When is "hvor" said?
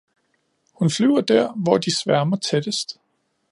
1.55-1.77